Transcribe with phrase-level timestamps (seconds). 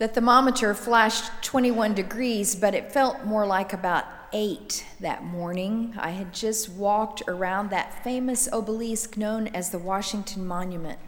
[0.00, 5.92] The thermometer flashed 21 degrees, but it felt more like about eight that morning.
[5.98, 10.98] I had just walked around that famous obelisk known as the Washington Monument.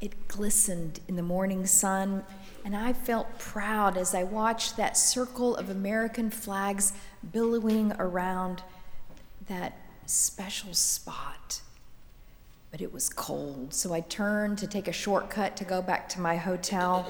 [0.00, 2.24] It glistened in the morning sun,
[2.64, 6.92] and I felt proud as I watched that circle of American flags
[7.30, 8.64] billowing around
[9.46, 11.62] that special spot.
[12.72, 16.20] But it was cold, so I turned to take a shortcut to go back to
[16.20, 17.06] my hotel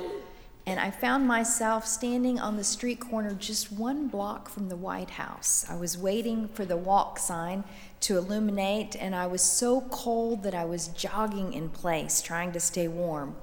[0.64, 5.11] and I found myself standing on the street corner just one block from the White
[5.11, 5.66] House.
[5.68, 7.64] I was waiting for the walk sign
[8.00, 12.61] to illuminate, and I was so cold that I was jogging in place, trying to
[12.61, 13.35] stay warm.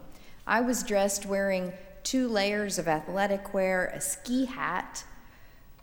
[0.48, 1.74] I was dressed wearing
[2.04, 5.04] two layers of athletic wear, a ski hat,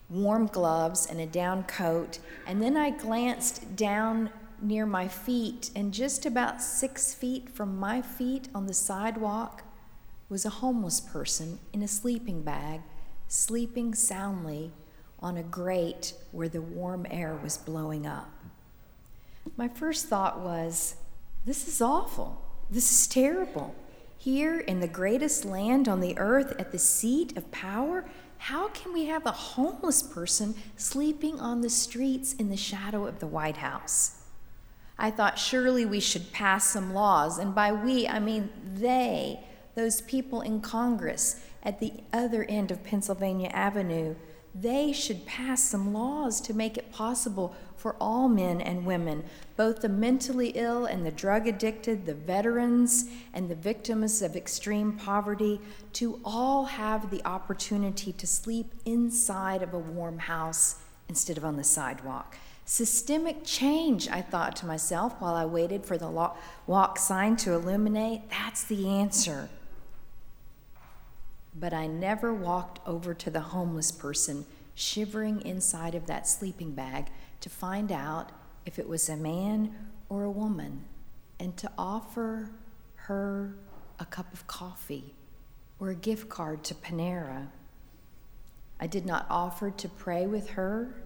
[0.09, 4.31] warm gloves, and a down coat, and then I glanced down
[4.63, 9.63] near my feet, and just about six feet from my feet on the sidewalk,
[10.29, 12.81] was a homeless person in a sleeping bag,
[13.29, 14.73] sleeping soundly
[15.21, 18.31] on a grate where the warm air was blowing up.
[19.57, 20.97] My first thought was,
[21.45, 22.43] this is awful.
[22.71, 23.75] This is terrible.
[24.19, 28.05] Here in the greatest land on the earth, at the seat of power,
[28.39, 33.21] how can we have a homeless person sleeping on the streets in the shadow of
[33.21, 34.23] the White House?
[34.99, 39.41] I thought surely we should pass some laws, and by we, I mean they
[39.77, 44.17] those people in Congress at the other end of Pennsylvania Avenue,
[44.55, 49.23] they should pass some laws to make it possible for all men and women,
[49.55, 53.05] both the mentally ill and the drug addicted, the veterans
[53.35, 55.61] and the victims of extreme poverty,
[55.93, 60.77] to all have the opportunity to sleep inside of a warm house
[61.11, 62.39] instead of on the sidewalk.
[62.65, 66.09] Systemic change, I thought to myself while I waited for the
[66.67, 68.31] walk sign to illuminate.
[68.31, 69.51] That's the answer
[71.59, 74.45] but I never walked over to the homeless person
[74.75, 77.07] shivering inside of that sleeping bag
[77.41, 78.31] to find out
[78.67, 79.75] if it was a man
[80.09, 80.85] or a woman
[81.41, 82.51] and to offer
[82.95, 83.55] her
[83.99, 85.15] a cup of coffee
[85.79, 87.49] or a gift card to Panera.
[88.79, 91.03] I did not offer to pray with her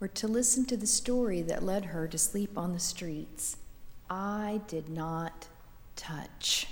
[0.00, 3.56] or to listen to the story that led her to sleep on the streets.
[4.08, 5.48] I did not
[5.96, 6.66] touch.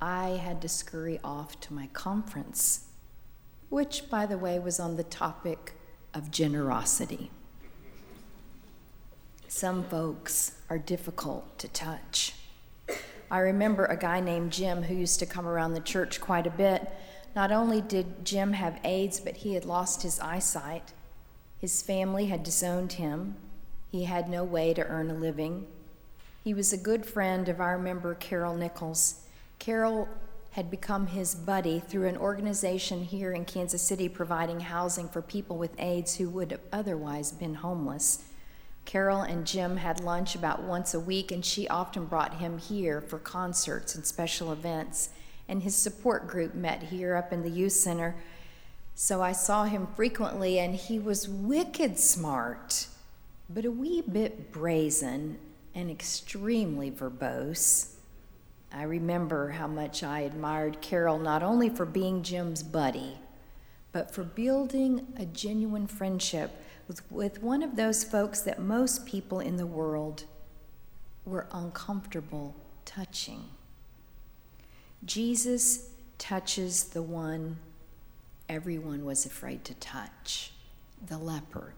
[0.00, 2.86] I had to scurry off to my conference,
[3.68, 5.74] which, by the way, was on the topic
[6.14, 7.30] of generosity.
[9.46, 12.34] Some folks are difficult to touch.
[13.30, 16.50] I remember a guy named Jim who used to come around the church quite a
[16.50, 16.90] bit.
[17.36, 20.92] Not only did Jim have AIDS, but he had lost his eyesight.
[21.58, 23.36] His family had disowned him.
[23.92, 25.66] He had no way to earn a living.
[26.42, 29.19] He was a good friend of our member Carol Nichols.
[29.60, 30.08] Carol
[30.52, 35.56] had become his buddy through an organization here in Kansas City providing housing for people
[35.58, 38.24] with AIDS who would have otherwise been homeless.
[38.86, 43.02] Carol and Jim had lunch about once a week, and she often brought him here
[43.02, 45.10] for concerts and special events.
[45.46, 48.16] And his support group met here up in the youth center.
[48.94, 52.86] So I saw him frequently, and he was wicked smart,
[53.50, 55.38] but a wee bit brazen
[55.74, 57.94] and extremely verbose.
[58.72, 63.18] I remember how much I admired Carol not only for being Jim's buddy,
[63.92, 66.52] but for building a genuine friendship
[66.86, 70.24] with, with one of those folks that most people in the world
[71.24, 72.54] were uncomfortable
[72.84, 73.44] touching.
[75.04, 77.56] Jesus touches the one
[78.48, 80.52] everyone was afraid to touch
[81.06, 81.72] the leper.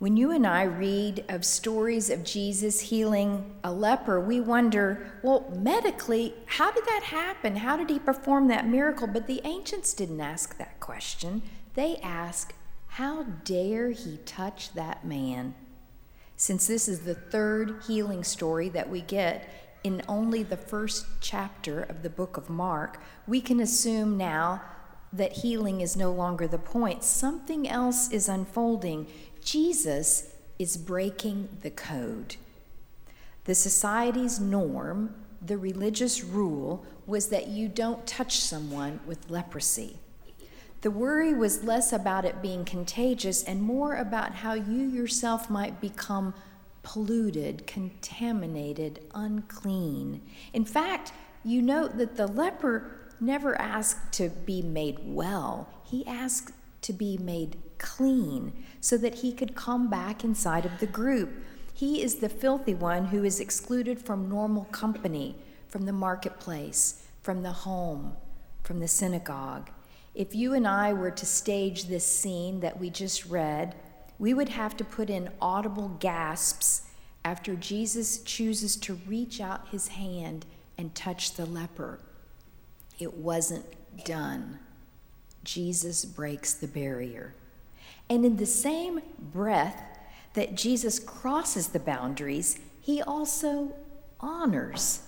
[0.00, 5.50] When you and I read of stories of Jesus healing a leper, we wonder, well,
[5.56, 7.56] medically, how did that happen?
[7.56, 9.06] How did he perform that miracle?
[9.06, 11.42] But the ancients didn't ask that question.
[11.74, 12.54] They asked,
[12.88, 15.54] how dare he touch that man?
[16.36, 19.48] Since this is the third healing story that we get
[19.84, 24.62] in only the first chapter of the book of Mark, we can assume now
[25.12, 27.04] that healing is no longer the point.
[27.04, 29.06] Something else is unfolding.
[29.44, 32.36] Jesus is breaking the code.
[33.44, 39.98] The society's norm, the religious rule, was that you don't touch someone with leprosy.
[40.80, 45.80] The worry was less about it being contagious and more about how you yourself might
[45.80, 46.34] become
[46.82, 50.22] polluted, contaminated, unclean.
[50.54, 51.12] In fact,
[51.44, 56.52] you note that the leper never asked to be made well, he asked
[56.84, 61.30] to be made clean so that he could come back inside of the group.
[61.72, 65.36] He is the filthy one who is excluded from normal company,
[65.68, 68.12] from the marketplace, from the home,
[68.62, 69.70] from the synagogue.
[70.14, 73.74] If you and I were to stage this scene that we just read,
[74.18, 76.82] we would have to put in audible gasps
[77.24, 80.46] after Jesus chooses to reach out his hand
[80.78, 81.98] and touch the leper.
[83.00, 83.66] It wasn't
[84.04, 84.60] done.
[85.44, 87.34] Jesus breaks the barrier.
[88.08, 89.82] And in the same breath
[90.34, 93.74] that Jesus crosses the boundaries, he also
[94.20, 95.02] honors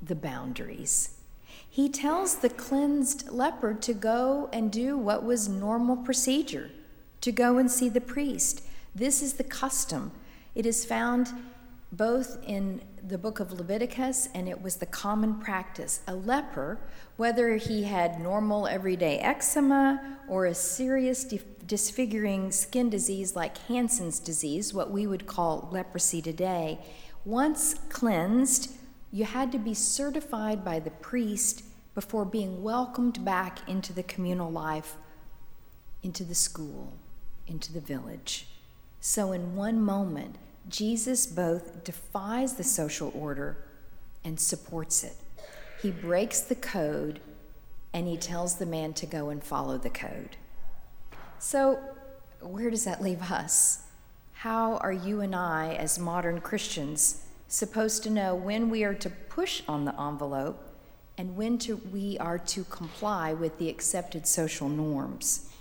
[0.00, 1.16] the boundaries.
[1.68, 6.70] He tells the cleansed leper to go and do what was normal procedure,
[7.22, 8.62] to go and see the priest.
[8.94, 10.12] This is the custom.
[10.54, 11.28] It is found
[11.90, 16.00] both in the book of Leviticus and it was the common practice.
[16.06, 16.78] A leper,
[17.16, 21.24] whether he had normal everyday eczema or a serious
[21.66, 26.78] disfiguring skin disease like Hansen's disease, what we would call leprosy today,
[27.24, 28.72] once cleansed,
[29.10, 31.64] you had to be certified by the priest
[31.94, 34.96] before being welcomed back into the communal life,
[36.02, 36.94] into the school,
[37.46, 38.46] into the village.
[39.00, 40.36] So, in one moment,
[40.68, 43.56] Jesus both defies the social order
[44.24, 45.16] and supports it.
[45.80, 47.20] He breaks the code
[47.92, 50.36] and he tells the man to go and follow the code.
[51.38, 51.80] So,
[52.40, 53.82] where does that leave us?
[54.34, 59.10] How are you and I, as modern Christians, supposed to know when we are to
[59.10, 60.68] push on the envelope
[61.18, 65.51] and when to, we are to comply with the accepted social norms?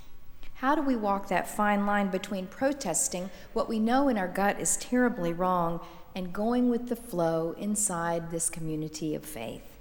[0.61, 4.59] How do we walk that fine line between protesting what we know in our gut
[4.59, 5.79] is terribly wrong
[6.13, 9.79] and going with the flow inside this community of faith?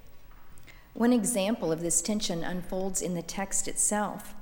[0.95, 4.35] One example of this tension unfolds in the text itself.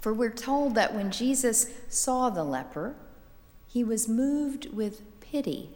[0.00, 2.96] For we're told that when Jesus saw the leper,
[3.66, 5.68] he was moved with pity.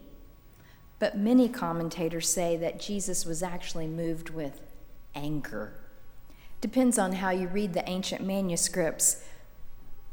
[0.97, 4.61] But many commentators say that Jesus was actually moved with
[5.13, 5.73] anger.
[6.59, 9.23] Depends on how you read the ancient manuscripts.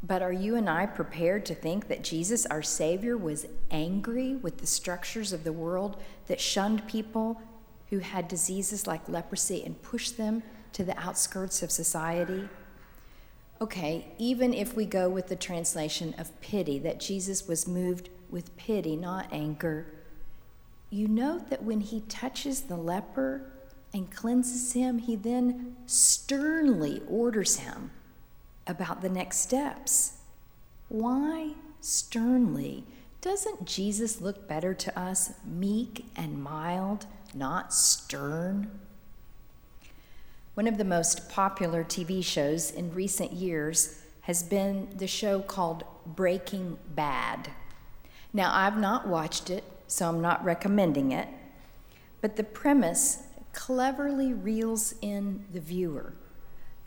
[0.03, 4.57] But are you and I prepared to think that Jesus, our Savior, was angry with
[4.57, 5.97] the structures of the world
[6.27, 7.41] that shunned people
[7.89, 12.47] who had diseases like leprosy and pushed them to the outskirts of society?
[13.59, 18.55] Okay, even if we go with the translation of pity, that Jesus was moved with
[18.55, 19.87] pity, not anger,
[20.91, 23.51] you note that when he touches the leper
[23.93, 27.89] and cleanses him, he then sternly orders him
[28.67, 30.13] about the next steps.
[30.89, 32.85] Why sternly?
[33.21, 38.79] Doesn't Jesus look better to us meek and mild, not stern?
[40.53, 45.83] One of the most popular TV shows in recent years has been the show called
[46.05, 47.51] Breaking Bad.
[48.33, 51.27] Now, I've not watched it, so I'm not recommending it,
[52.21, 53.23] but the premise
[53.53, 56.13] cleverly reels in the viewer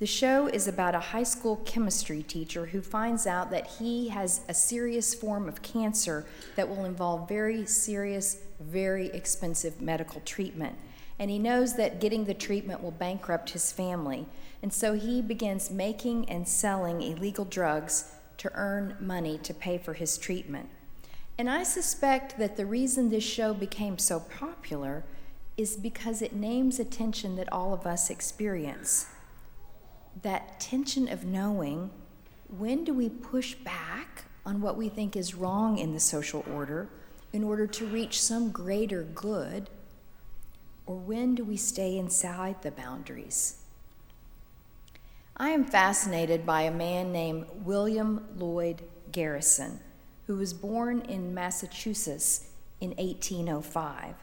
[0.00, 4.41] the show is about a high school chemistry teacher who finds out that he has
[4.49, 6.25] a serious form of cancer
[6.56, 10.75] that will involve very serious, very expensive medical treatment.
[11.19, 14.25] And he knows that getting the treatment will bankrupt his family.
[14.62, 19.93] And so he begins making and selling illegal drugs to earn money to pay for
[19.93, 20.70] his treatment.
[21.37, 25.05] And I suspect that the reason this show became so popular
[25.58, 29.05] is because it names a tension that all of us experience
[30.23, 31.91] that tension of knowing
[32.49, 36.89] when do we push back on what we think is wrong in the social order
[37.32, 39.70] in order to reach some greater good,
[40.87, 43.63] or when do we stay inside the boundaries?
[45.37, 48.82] I am fascinated by a man named William Lloyd
[49.13, 49.81] Garrison,
[50.27, 52.49] who was born in Massachusetts
[52.81, 54.15] in 1805.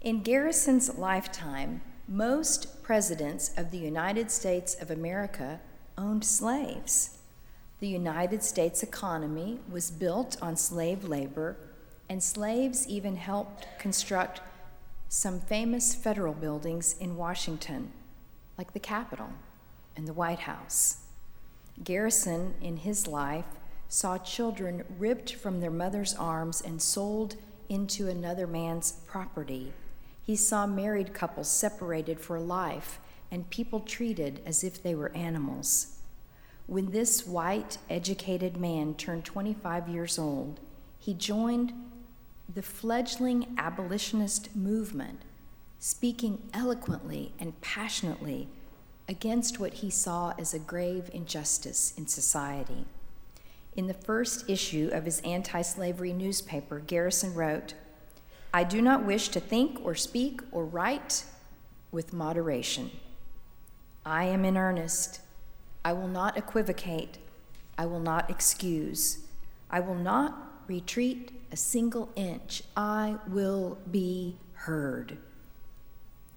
[0.00, 5.60] In Garrison's lifetime, most presidents of the United States of America
[5.96, 7.18] owned slaves.
[7.80, 11.56] The United States economy was built on slave labor,
[12.08, 14.40] and slaves even helped construct
[15.08, 17.90] some famous federal buildings in Washington,
[18.58, 19.30] like the Capitol
[19.96, 20.98] and the White House.
[21.82, 23.46] Garrison, in his life,
[23.88, 27.36] saw children ripped from their mother's arms and sold
[27.68, 29.72] into another man's property
[30.24, 32.98] he saw married couples separated for life
[33.30, 35.98] and people treated as if they were animals.
[36.66, 40.60] When this white, educated man turned 25 years old,
[40.98, 41.74] he joined
[42.52, 45.20] the fledgling abolitionist movement,
[45.78, 48.48] speaking eloquently and passionately
[49.06, 52.86] against what he saw as a grave injustice in society.
[53.76, 57.74] In the first issue of his anti slavery newspaper, Garrison wrote,
[58.54, 61.24] I do not wish to think or speak or write
[61.90, 62.92] with moderation.
[64.06, 65.22] I am in earnest.
[65.84, 67.18] I will not equivocate.
[67.76, 69.24] I will not excuse.
[69.68, 72.62] I will not retreat a single inch.
[72.76, 75.18] I will be heard.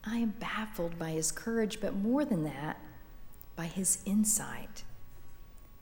[0.03, 2.81] I am baffled by his courage, but more than that,
[3.55, 4.85] by his insight.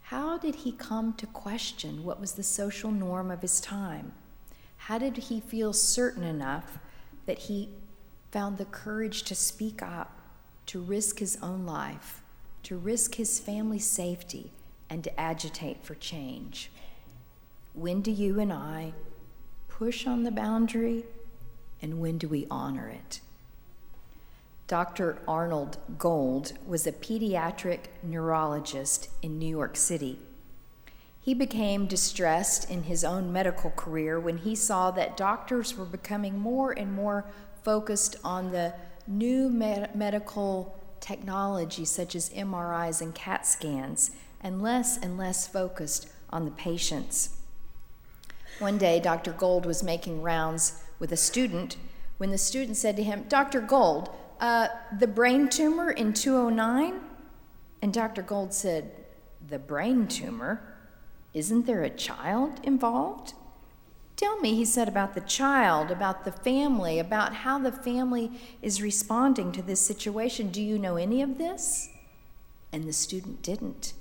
[0.02, 4.12] How did he come to question what was the social norm of his time?
[4.86, 6.78] How did he feel certain enough
[7.26, 7.70] that he
[8.30, 10.22] found the courage to speak up,
[10.68, 12.22] to risk his own life,
[12.62, 14.52] to risk his family's safety,
[14.88, 16.70] and to agitate for change?
[17.74, 18.94] When do you and I
[19.68, 21.06] push on the boundary,
[21.82, 23.22] and when do we honor it?
[24.68, 25.18] Dr.
[25.28, 30.20] Arnold Gold was a pediatric neurologist in New York City.
[31.26, 36.38] He became distressed in his own medical career when he saw that doctors were becoming
[36.38, 37.26] more and more
[37.64, 38.76] focused on the
[39.08, 46.08] new med- medical technology, such as MRIs and CAT scans, and less and less focused
[46.30, 47.38] on the patients.
[48.60, 49.34] One day, Dr.
[49.34, 51.76] Gold was making rounds with a student
[52.20, 53.62] when the student said to him, Dr.
[53.62, 54.68] Gold, uh,
[55.00, 57.02] the brain tumor in 209?
[57.82, 58.22] And Dr.
[58.22, 58.92] Gold said,
[59.50, 60.75] The brain tumor?
[61.36, 63.34] Isn't there a child involved?
[64.16, 68.82] Tell me, he said, about the child, about the family, about how the family is
[68.82, 70.50] responding to this situation.
[70.50, 71.90] Do you know any of this?
[72.72, 73.92] And the student didn't.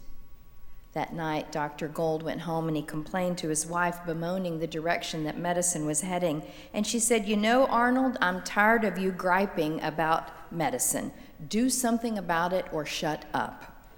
[0.93, 1.89] That night, Dr.
[1.89, 6.03] Gold went home and he complained to his wife, bemoaning the direction that medicine was
[6.03, 6.45] heading.
[6.73, 11.11] And she said, You know, Arnold, I'm tired of you griping about medicine.
[11.49, 13.89] Do something about it or shut up.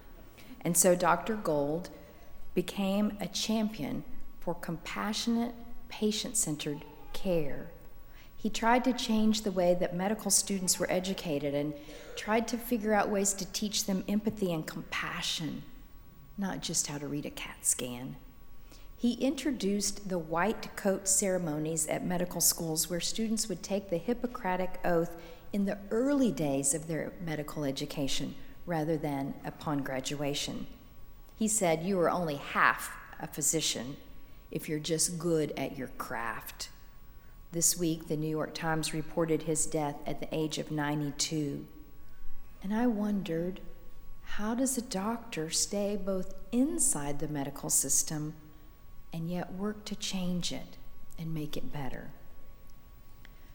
[0.63, 1.37] And so Dr.
[1.37, 1.91] Gold
[2.57, 4.03] became a champion
[4.41, 5.55] for compassionate,
[5.89, 7.71] patient centered care.
[8.37, 11.73] He tried to change the way that medical students were educated and
[12.17, 15.63] tried to figure out ways to teach them empathy and compassion
[16.39, 18.17] not just how to read a CAT scan.
[18.97, 24.79] He introduced the white coat ceremonies at medical schools where students would take the Hippocratic
[24.85, 25.17] Oath
[25.53, 28.35] in the early days of their medical education
[28.65, 30.67] rather than upon graduation.
[31.37, 32.91] He said, You are only half
[33.21, 33.97] a physician
[34.51, 36.71] if you're just good at your craft.
[37.53, 41.67] This week, the New York Times reported his death at the age of 92.
[42.63, 43.61] And I wondered
[44.23, 48.35] how does a doctor stay both inside the medical system
[49.13, 50.77] and yet work to change it
[51.19, 52.11] and make it better?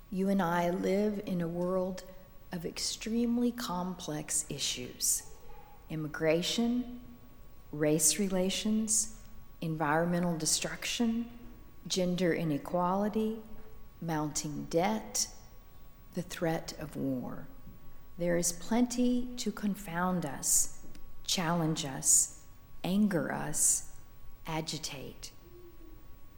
[0.10, 2.04] You and I live in a world
[2.52, 5.24] of extremely complex issues
[5.90, 7.02] immigration,
[7.72, 9.16] race relations,
[9.62, 11.30] environmental destruction,
[11.88, 13.40] gender inequality,
[14.01, 15.28] mounting debt,
[16.13, 17.48] the threat of war.
[18.18, 20.80] There is plenty to confound us,
[21.25, 22.40] challenge us,
[22.84, 23.90] anger us,
[24.46, 25.32] agitate.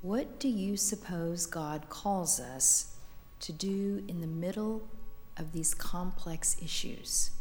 [0.02, 2.96] What do you suppose God calls us
[3.40, 4.88] to do in the middle
[5.38, 7.32] of these complex issues?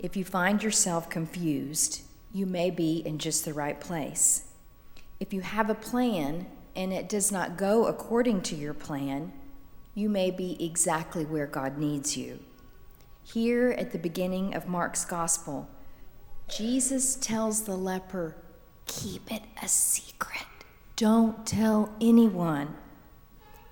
[0.00, 2.00] If you find yourself confused,
[2.32, 4.48] you may be in just the right place.
[5.20, 9.30] If you have a plan and it does not go according to your plan,
[9.94, 12.38] you may be exactly where God needs you.
[13.22, 15.68] Here at the beginning of Mark's gospel,
[16.48, 18.36] Jesus tells the leper,
[18.86, 20.46] Keep it a secret.
[20.96, 22.74] Don't tell anyone.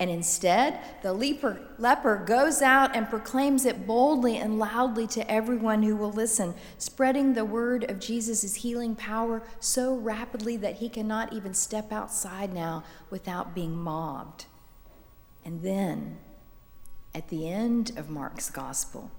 [0.01, 5.83] And instead, the leper, leper goes out and proclaims it boldly and loudly to everyone
[5.83, 11.33] who will listen, spreading the word of Jesus' healing power so rapidly that he cannot
[11.33, 14.45] even step outside now without being mobbed.
[15.45, 16.19] And then,
[17.13, 19.11] at the end of Mark's gospel,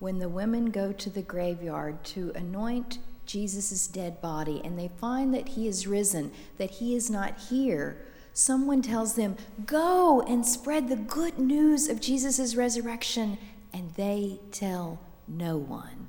[0.00, 5.32] when the women go to the graveyard to anoint Jesus' dead body and they find
[5.34, 7.98] that he is risen, that he is not here,
[8.40, 13.36] someone tells them, Go and spread the good news of Jesus' resurrection.
[13.72, 16.08] And they tell no one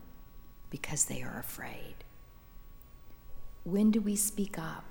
[0.69, 1.95] because they are afraid.
[3.63, 4.85] When do we speak up?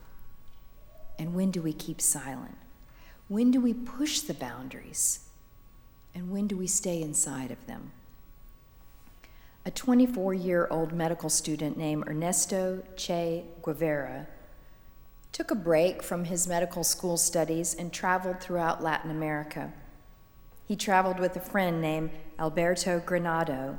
[1.19, 2.57] And when do we keep silent?
[3.29, 5.21] When do we push the boundaries?
[6.15, 7.93] And when do we stay inside of them?
[9.65, 14.27] A 24 year old medical student named Ernesto Che Guevara
[15.33, 19.73] took a break from his medical school studies and traveled throughout Latin America.
[20.67, 23.79] He traveled with a friend named Alberto Granado,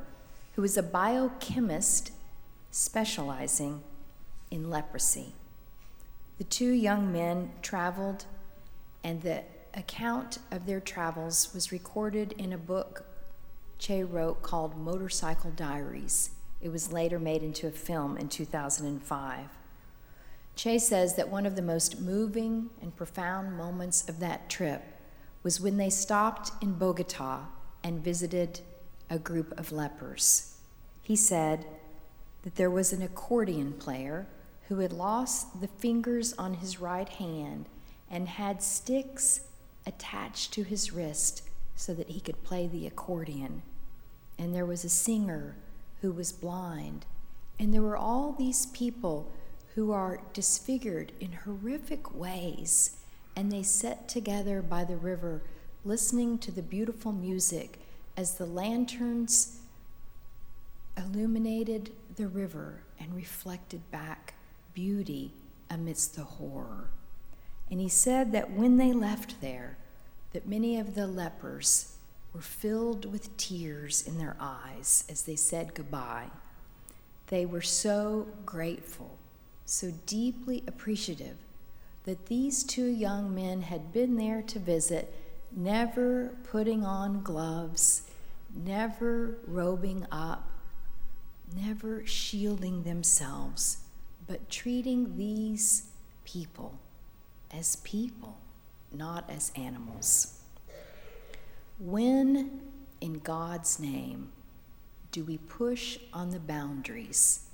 [0.56, 2.12] who was a biochemist
[2.70, 3.82] specializing
[4.50, 5.34] in leprosy.
[6.38, 8.26] The two young men traveled
[9.04, 9.44] and the
[9.74, 13.06] account of their travels was recorded in a book
[13.80, 16.32] Che wrote called Motorcycle Diaries.
[16.62, 19.61] It was later made into a film in 2005.
[20.56, 24.84] Che says that one of the most moving and profound moments of that trip
[25.44, 27.46] was when they stopped in Bogota
[27.84, 28.62] and visited
[29.10, 30.56] a group of lepers.
[31.02, 31.66] He said
[32.44, 34.28] that there was an accordion player
[34.68, 37.66] who had lost the fingers on his right hand
[38.10, 39.42] and had sticks
[39.86, 41.44] attached to his wrist
[41.76, 43.64] so that he could play the accordion.
[44.38, 45.56] And there was a singer
[46.02, 47.06] who was blind.
[47.60, 49.32] And there were all these people
[49.76, 52.98] who are disfigured in horrific ways.
[53.36, 55.42] And they sat together by the river,
[55.86, 57.80] listening to the beautiful music
[58.18, 59.60] as the lanterns
[60.98, 64.34] illuminated the river and reflected back
[64.74, 65.32] beauty
[65.70, 66.90] amidst the horror.
[67.70, 69.78] And he said that when they left there,
[70.34, 71.96] that many of the lepers
[72.34, 76.30] were filled with tears in their eyes as they said goodbye.
[77.28, 79.18] They were so grateful,
[79.66, 81.38] so deeply appreciative
[82.06, 85.14] that these two young men had been there to visit,
[85.56, 88.04] never putting on gloves,
[88.56, 90.48] never robing up,
[91.56, 93.78] never shielding themselves,
[94.28, 95.88] but treating these
[96.26, 96.80] people
[97.54, 98.38] as people,
[98.92, 100.40] not as animals.
[101.80, 102.62] When,
[103.00, 104.32] in God's name,
[105.12, 107.48] do we push on the boundaries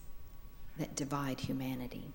[0.77, 2.13] that divide humanity?